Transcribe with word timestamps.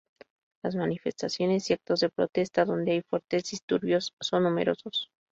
Las 0.63 0.73
manifestaciones 0.75 1.69
y 1.69 1.73
actos 1.73 1.99
de 1.99 2.09
protesta, 2.09 2.65
donde 2.65 2.93
hay 2.93 3.01
fuertes 3.03 3.43
disturbios, 3.51 4.15
son 4.19 4.41
numerosos. 4.45 5.11